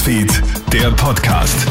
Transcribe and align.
Newsfeed, 0.00 0.42
der 0.72 0.90
Podcast. 0.92 1.66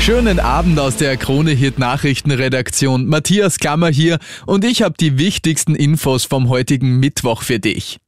Schönen 0.00 0.40
Abend 0.40 0.80
aus 0.80 0.96
der 0.96 1.18
Krone 1.18 1.50
Hit 1.50 1.78
Nachrichtenredaktion. 1.78 3.06
Matthias 3.06 3.58
Klammer 3.58 3.88
hier 3.88 4.18
und 4.46 4.64
ich 4.64 4.80
habe 4.80 4.94
die 4.98 5.18
wichtigsten 5.18 5.74
Infos 5.74 6.24
vom 6.24 6.48
heutigen 6.48 6.98
Mittwoch 7.00 7.42
für 7.42 7.58
dich. 7.58 7.98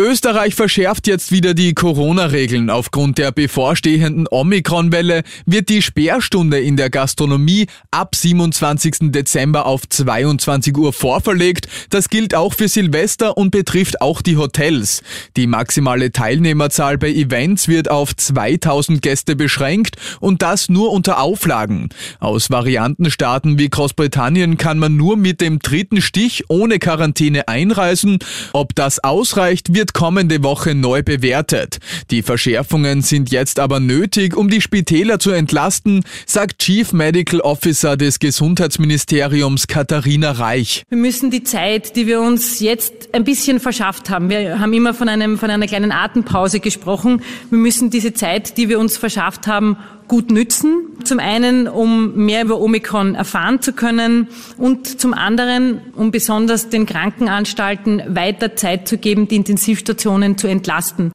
Österreich 0.00 0.54
verschärft 0.54 1.06
jetzt 1.08 1.30
wieder 1.30 1.52
die 1.52 1.74
Corona-Regeln. 1.74 2.70
Aufgrund 2.70 3.18
der 3.18 3.32
bevorstehenden 3.32 4.26
Omikron-Welle 4.30 5.24
wird 5.44 5.68
die 5.68 5.82
Sperrstunde 5.82 6.58
in 6.58 6.78
der 6.78 6.88
Gastronomie 6.88 7.66
ab 7.90 8.14
27. 8.14 9.12
Dezember 9.12 9.66
auf 9.66 9.86
22 9.86 10.74
Uhr 10.74 10.94
vorverlegt. 10.94 11.68
Das 11.90 12.08
gilt 12.08 12.34
auch 12.34 12.54
für 12.54 12.68
Silvester 12.68 13.36
und 13.36 13.50
betrifft 13.50 14.00
auch 14.00 14.22
die 14.22 14.38
Hotels. 14.38 15.02
Die 15.36 15.46
maximale 15.46 16.12
Teilnehmerzahl 16.12 16.96
bei 16.96 17.10
Events 17.10 17.68
wird 17.68 17.90
auf 17.90 18.16
2000 18.16 19.02
Gäste 19.02 19.36
beschränkt 19.36 19.96
und 20.18 20.40
das 20.40 20.70
nur 20.70 20.92
unter 20.92 21.20
Auflagen. 21.20 21.90
Aus 22.20 22.48
Variantenstaaten 22.48 23.58
wie 23.58 23.68
Großbritannien 23.68 24.56
kann 24.56 24.78
man 24.78 24.96
nur 24.96 25.18
mit 25.18 25.42
dem 25.42 25.58
dritten 25.58 26.00
Stich 26.00 26.44
ohne 26.48 26.78
Quarantäne 26.78 27.48
einreisen. 27.48 28.18
Ob 28.54 28.74
das 28.74 29.04
ausreicht, 29.04 29.74
wird 29.74 29.89
kommende 29.92 30.42
Woche 30.42 30.74
neu 30.74 31.02
bewertet. 31.02 31.78
Die 32.10 32.22
Verschärfungen 32.22 33.02
sind 33.02 33.30
jetzt 33.30 33.58
aber 33.58 33.80
nötig, 33.80 34.36
um 34.36 34.48
die 34.48 34.60
Spitäler 34.60 35.18
zu 35.18 35.30
entlasten, 35.30 36.02
sagt 36.26 36.60
Chief 36.60 36.92
Medical 36.92 37.40
Officer 37.40 37.96
des 37.96 38.18
Gesundheitsministeriums 38.18 39.66
Katharina 39.66 40.32
Reich. 40.32 40.84
Wir 40.88 40.98
müssen 40.98 41.30
die 41.30 41.42
Zeit, 41.42 41.96
die 41.96 42.06
wir 42.06 42.20
uns 42.20 42.60
jetzt 42.60 43.14
ein 43.14 43.24
bisschen 43.24 43.60
verschafft 43.60 44.10
haben, 44.10 44.28
wir 44.28 44.58
haben 44.58 44.72
immer 44.72 44.94
von, 44.94 45.08
einem, 45.08 45.38
von 45.38 45.50
einer 45.50 45.66
kleinen 45.66 45.92
Atempause 45.92 46.60
gesprochen, 46.60 47.22
wir 47.50 47.58
müssen 47.58 47.90
diese 47.90 48.12
Zeit, 48.12 48.56
die 48.56 48.68
wir 48.68 48.78
uns 48.78 48.96
verschafft 48.96 49.46
haben, 49.46 49.76
gut 50.10 50.32
nützen. 50.32 50.88
Zum 51.04 51.20
einen, 51.20 51.68
um 51.68 52.16
mehr 52.16 52.42
über 52.42 52.60
Omikron 52.60 53.14
erfahren 53.14 53.62
zu 53.62 53.72
können 53.72 54.26
und 54.58 55.00
zum 55.00 55.14
anderen, 55.14 55.80
um 55.94 56.10
besonders 56.10 56.68
den 56.68 56.84
Krankenanstalten 56.84 58.02
weiter 58.08 58.56
Zeit 58.56 58.88
zu 58.88 58.98
geben, 58.98 59.28
die 59.28 59.36
Intensivstationen 59.36 60.36
zu 60.36 60.48
entlasten. 60.48 61.12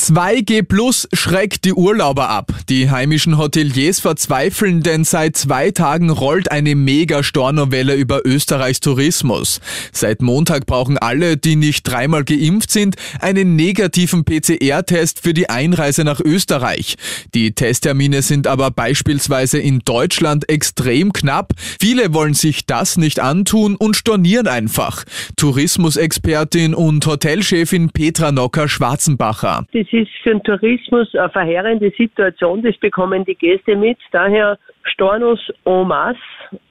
2G 0.00 0.62
Plus 0.62 1.06
schreckt 1.12 1.66
die 1.66 1.74
Urlauber 1.74 2.30
ab. 2.30 2.52
Die 2.70 2.90
heimischen 2.90 3.36
Hoteliers 3.36 4.00
verzweifeln, 4.00 4.82
denn 4.82 5.04
seit 5.04 5.36
zwei 5.36 5.72
Tagen 5.72 6.08
rollt 6.08 6.50
eine 6.50 6.74
Mega-Stornowelle 6.74 7.94
über 7.94 8.22
Österreichs 8.24 8.80
Tourismus. 8.80 9.60
Seit 9.92 10.22
Montag 10.22 10.64
brauchen 10.64 10.96
alle, 10.96 11.36
die 11.36 11.54
nicht 11.54 11.82
dreimal 11.82 12.24
geimpft 12.24 12.70
sind, 12.70 12.96
einen 13.20 13.56
negativen 13.56 14.24
PCR-Test 14.24 15.20
für 15.20 15.34
die 15.34 15.50
Einreise 15.50 16.02
nach 16.02 16.20
Österreich. 16.20 16.96
Die 17.34 17.52
Testtermine 17.52 18.22
sind 18.22 18.46
aber 18.46 18.70
beispielsweise 18.70 19.58
in 19.58 19.80
Deutschland 19.80 20.48
extrem 20.48 21.12
knapp. 21.12 21.52
Viele 21.78 22.14
wollen 22.14 22.34
sich 22.34 22.64
das 22.64 22.96
nicht 22.96 23.20
antun 23.20 23.76
und 23.76 23.96
stornieren 23.96 24.48
einfach. 24.48 25.04
Tourismusexpertin 25.36 26.74
und 26.74 27.04
Hotelchefin 27.04 27.90
Petra 27.90 28.32
Nocker-Schwarzenbacher. 28.32 29.66
Das 29.74 29.89
ist 29.92 30.10
für 30.22 30.30
den 30.30 30.42
Tourismus 30.42 31.14
eine 31.14 31.28
verheerende 31.30 31.90
Situation, 31.96 32.62
das 32.62 32.76
bekommen 32.78 33.24
die 33.24 33.34
Gäste 33.34 33.76
mit. 33.76 33.98
Daher 34.12 34.58
Stornos 34.84 35.40
en 35.64 35.88
masse 35.88 36.18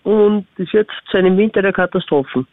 und 0.04 0.48
das 0.58 0.72
wird 0.74 0.90
zu 1.10 1.18
einem 1.18 1.38
Winter 1.38 1.62
der 1.62 1.74
Katastrophen. 1.74 2.48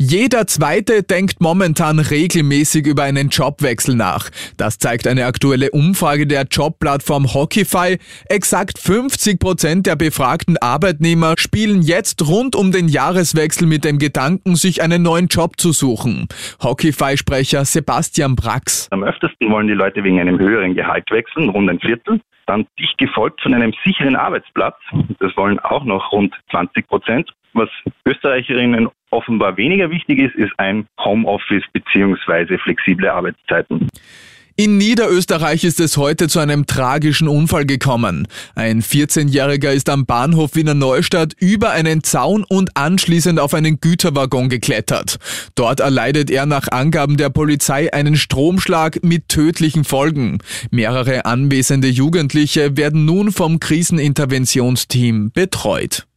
Jeder 0.00 0.46
Zweite 0.46 1.02
denkt 1.02 1.40
momentan 1.40 1.98
regelmäßig 1.98 2.86
über 2.86 3.02
einen 3.02 3.30
Jobwechsel 3.30 3.96
nach. 3.96 4.30
Das 4.56 4.78
zeigt 4.78 5.08
eine 5.08 5.26
aktuelle 5.26 5.72
Umfrage 5.72 6.24
der 6.24 6.44
Jobplattform 6.44 7.34
Hockeyfy. 7.34 7.98
Exakt 8.28 8.78
50 8.78 9.40
Prozent 9.40 9.88
der 9.88 9.96
befragten 9.96 10.56
Arbeitnehmer 10.56 11.34
spielen 11.36 11.82
jetzt 11.82 12.28
rund 12.28 12.54
um 12.54 12.70
den 12.70 12.86
Jahreswechsel 12.86 13.66
mit 13.66 13.84
dem 13.84 13.98
Gedanken, 13.98 14.54
sich 14.54 14.82
einen 14.82 15.02
neuen 15.02 15.26
Job 15.26 15.56
zu 15.56 15.72
suchen. 15.72 16.28
Hockeyfy-Sprecher 16.62 17.64
Sebastian 17.64 18.36
Brax. 18.36 18.86
Am 18.92 19.02
öftesten 19.02 19.50
wollen 19.50 19.66
die 19.66 19.74
Leute 19.74 20.04
wegen 20.04 20.20
einem 20.20 20.38
höheren 20.38 20.76
Gehalt 20.76 21.10
wechseln, 21.10 21.48
rund 21.48 21.68
ein 21.68 21.80
Viertel. 21.80 22.20
Dann 22.46 22.68
dicht 22.78 22.96
gefolgt 22.98 23.42
von 23.42 23.52
einem 23.52 23.74
sicheren 23.84 24.14
Arbeitsplatz. 24.14 24.76
Das 25.18 25.36
wollen 25.36 25.58
auch 25.58 25.82
noch 25.82 26.12
rund 26.12 26.32
20 26.52 26.86
Prozent. 26.86 27.28
Was 27.52 27.68
Österreicherinnen 28.06 28.88
offenbar 29.10 29.56
weniger 29.56 29.90
wichtig 29.90 30.20
ist, 30.20 30.34
ist 30.34 30.52
ein 30.58 30.86
Homeoffice 30.98 31.64
bzw. 31.72 32.58
flexible 32.58 33.08
Arbeitszeiten. 33.08 33.88
In 34.60 34.76
Niederösterreich 34.76 35.62
ist 35.62 35.78
es 35.78 35.96
heute 35.96 36.26
zu 36.26 36.40
einem 36.40 36.66
tragischen 36.66 37.28
Unfall 37.28 37.64
gekommen. 37.64 38.26
Ein 38.56 38.82
14-Jähriger 38.82 39.70
ist 39.70 39.88
am 39.88 40.04
Bahnhof 40.04 40.56
Wiener 40.56 40.74
Neustadt 40.74 41.32
über 41.38 41.70
einen 41.70 42.02
Zaun 42.02 42.42
und 42.42 42.76
anschließend 42.76 43.38
auf 43.38 43.54
einen 43.54 43.78
Güterwaggon 43.78 44.48
geklettert. 44.48 45.18
Dort 45.54 45.78
erleidet 45.78 46.28
er 46.28 46.44
nach 46.44 46.66
Angaben 46.72 47.16
der 47.16 47.30
Polizei 47.30 47.92
einen 47.92 48.16
Stromschlag 48.16 49.04
mit 49.04 49.28
tödlichen 49.28 49.84
Folgen. 49.84 50.38
Mehrere 50.72 51.24
anwesende 51.24 51.86
Jugendliche 51.86 52.76
werden 52.76 53.04
nun 53.04 53.30
vom 53.30 53.60
Kriseninterventionsteam 53.60 55.30
betreut. 55.32 56.08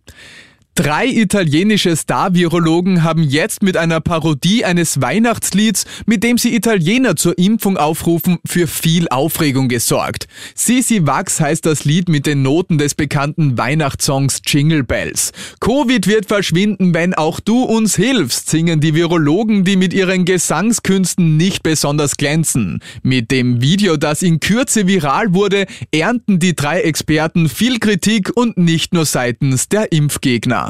Drei 0.76 1.06
italienische 1.08 1.98
Star-Virologen 1.98 3.04
haben 3.04 3.24
jetzt 3.24 3.62
mit 3.62 3.76
einer 3.76 4.00
Parodie 4.00 4.64
eines 4.64 5.02
Weihnachtslieds, 5.02 5.86
mit 6.06 6.24
dem 6.24 6.38
sie 6.38 6.56
Italiener 6.56 7.18
zur 7.18 7.38
Impfung 7.38 7.76
aufrufen, 7.76 8.38
für 8.48 8.68
viel 8.68 9.09
Aufregung 9.09 9.68
gesorgt. 9.68 10.28
Sisi 10.56 11.06
Wax 11.06 11.42
heißt 11.42 11.66
das 11.66 11.84
Lied 11.84 12.08
mit 12.08 12.26
den 12.26 12.42
Noten 12.42 12.78
des 12.78 12.96
bekannten 12.96 13.58
Weihnachtssongs 13.58 14.40
Jingle 14.48 14.84
Bells. 14.84 15.34
Covid 15.59 16.08
wird 16.08 16.28
verschwinden, 16.28 16.94
wenn 16.94 17.16
auch 17.16 17.42
du 17.42 17.64
uns 17.64 17.98
hilfst, 17.98 18.50
singen 18.50 18.80
die 18.80 18.96
Virologen, 18.96 19.66
die 19.66 19.76
mit 19.76 19.94
ihren 19.94 20.24
Gesangskünsten 20.24 21.36
nicht 21.36 21.64
besonders 21.64 22.16
glänzen. 22.16 22.80
Mit 23.03 23.30
dem 23.30 23.62
Video, 23.62 23.98
das 23.98 24.22
in 24.22 24.40
Kürze 24.40 24.88
viral 24.88 25.34
wurde, 25.34 25.66
ernten 25.94 26.40
die 26.40 26.56
drei 26.56 26.80
Experten 26.80 27.50
viel 27.50 27.80
Kritik 27.80 28.32
und 28.34 28.58
nicht 28.58 28.94
nur 28.94 29.06
seitens 29.06 29.68
der 29.68 29.92
Impfgegner. 29.92 30.61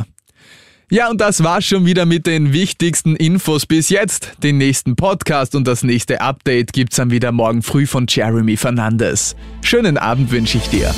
Ja, 0.92 1.10
und 1.10 1.22
das 1.22 1.42
war's 1.42 1.64
schon 1.64 1.86
wieder 1.86 2.06
mit 2.06 2.28
den 2.28 2.52
wichtigsten 2.52 3.16
Infos 3.16 3.66
bis 3.66 3.88
jetzt. 3.88 4.34
Den 4.44 4.58
nächsten 4.58 4.98
Podcast 4.98 5.56
und 5.56 5.66
das 5.66 5.86
nächste 5.86 6.20
Update 6.20 6.74
gibt's 6.74 6.98
dann 6.98 7.12
wieder 7.12 7.32
morgen 7.32 7.62
früh 7.62 7.88
von 7.88 8.08
Jeremy 8.10 8.58
Fernandes. 8.58 9.38
Schönen 9.62 9.98
Abend 9.98 10.32
wünsche 10.32 10.58
ich 10.58 10.68
dir. 10.68 10.94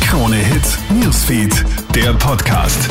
Krone 0.00 0.36
Hits, 0.36 0.78
Newsfeed, 0.98 1.62
der 1.94 2.14
Podcast. 2.14 2.88